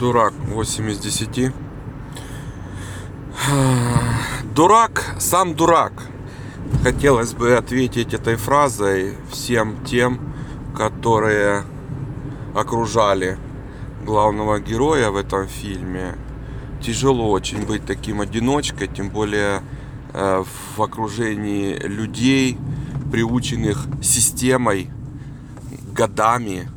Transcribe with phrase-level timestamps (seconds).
[0.00, 1.52] Дурак 8 из 10.
[4.54, 5.92] Дурак, сам дурак.
[6.82, 10.32] Хотелось бы ответить этой фразой всем тем,
[10.74, 11.64] которые
[12.54, 13.36] окружали
[14.02, 16.16] главного героя в этом фильме.
[16.80, 19.60] Тяжело очень быть таким одиночкой, тем более
[20.14, 20.44] э,
[20.76, 22.56] в окружении людей,
[23.12, 24.88] приученных системой,
[25.92, 26.70] годами,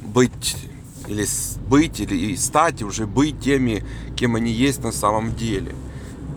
[0.00, 0.70] быть
[1.08, 1.26] или
[1.68, 3.84] быть, или стать, уже быть теми,
[4.16, 5.74] кем они есть на самом деле.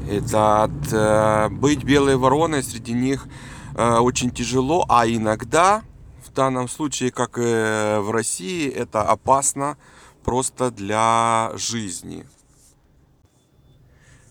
[0.09, 3.27] Это от, э, быть белой вороной среди них
[3.75, 5.83] э, очень тяжело, а иногда,
[6.25, 9.77] в данном случае, как и в России, это опасно
[10.23, 12.25] просто для жизни.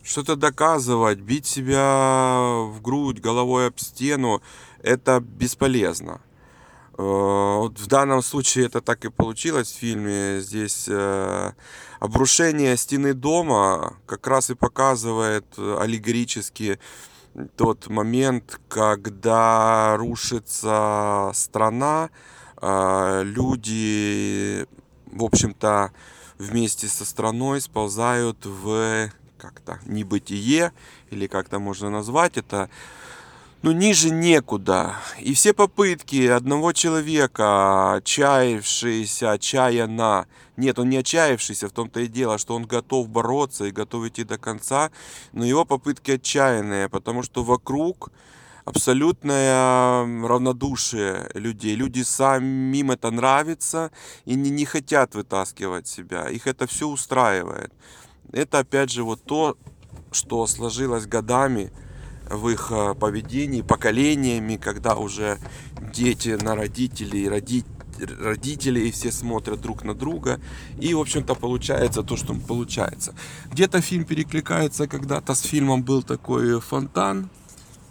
[0.03, 4.41] Что-то доказывать, бить себя в грудь головой об стену,
[4.83, 6.21] это бесполезно.
[6.99, 10.41] Э, в данном случае это так и получилось в фильме.
[10.41, 11.53] Здесь э,
[12.01, 16.79] обрушение стены дома как раз и показывает аллегорически
[17.57, 22.09] тот момент, когда рушится страна,
[22.63, 24.67] э, люди,
[25.07, 25.93] в общем-то,
[26.39, 30.73] вместе со страной сползают в как-то небытие,
[31.11, 32.71] или как-то можно назвать это,
[33.63, 34.97] ну, ниже некуда.
[35.19, 40.27] И все попытки одного человека, отчаявшийся, отчаянно,
[40.57, 44.25] нет, он не отчаявшийся, в том-то и дело, что он готов бороться и готов идти
[44.25, 44.91] до конца,
[45.33, 48.11] но его попытки отчаянные, потому что вокруг
[48.65, 51.77] абсолютное равнодушие людей.
[51.77, 53.91] Люди самим это нравится
[54.25, 56.29] и не, не хотят вытаскивать себя.
[56.29, 57.73] Их это все устраивает.
[58.33, 59.57] Это опять же вот то,
[60.13, 61.73] что сложилось годами–
[62.29, 65.39] в их э, поведении, поколениями, когда уже
[65.93, 67.65] дети на родителей, роди,
[67.99, 70.41] родители и все смотрят друг на друга.
[70.79, 73.15] И, в общем-то, получается то, что получается.
[73.53, 77.31] Где-то фильм перекликается когда-то с фильмом был такой фонтан,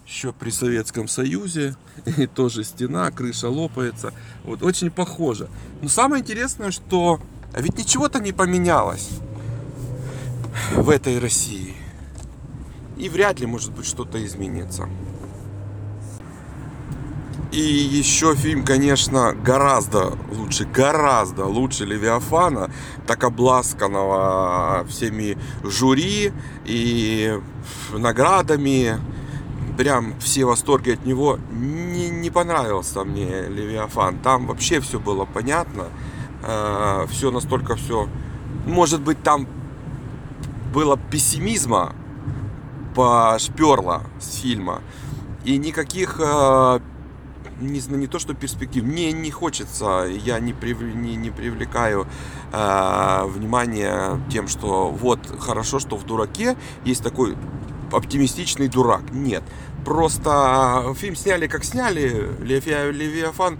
[0.06, 1.76] еще при Советском Союзе,
[2.16, 4.12] и тоже стена, крыша лопается.
[4.44, 5.48] Вот очень похоже.
[5.82, 7.20] Но самое интересное, что
[7.56, 9.08] а ведь ничего-то не поменялось
[10.74, 11.74] в этой России.
[12.96, 14.88] И вряд ли может быть что-то изменится.
[17.52, 22.70] И еще фильм, конечно, гораздо лучше, гораздо лучше Левиафана,
[23.06, 26.32] так обласканного всеми жюри
[26.64, 27.38] и
[27.92, 28.98] наградами.
[29.78, 31.38] Прям все восторги от него.
[31.50, 34.18] Не, не понравился мне Левиафан.
[34.18, 35.88] Там вообще все было понятно.
[36.42, 38.08] Э, все настолько все...
[38.66, 39.46] Может быть, там
[40.74, 41.94] было пессимизма
[42.96, 44.80] пошперла с фильма.
[45.44, 46.80] И никаких э,
[47.60, 52.06] не, не то что перспектив, мне не хочется, я не, прив, не, не привлекаю
[52.52, 56.56] э, внимание тем, что вот хорошо, что в дураке
[56.86, 57.36] есть такой
[57.92, 59.02] оптимистичный дурак.
[59.12, 59.42] Нет.
[59.84, 62.32] Просто фильм сняли как сняли.
[62.40, 63.58] Левиафан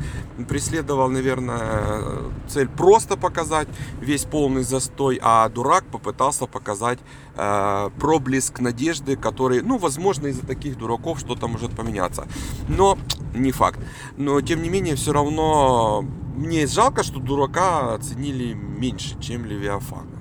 [0.49, 2.03] преследовал, наверное,
[2.49, 3.69] цель просто показать
[4.01, 6.99] весь полный застой, а дурак попытался показать
[7.37, 12.27] э, проблеск надежды, который, ну, возможно, из-за таких дураков что-то может поменяться.
[12.69, 12.99] Но
[13.33, 13.79] не факт.
[14.17, 16.05] Но, тем не менее, все равно
[16.35, 20.16] мне жалко, что дурака оценили меньше, чем Левиафан.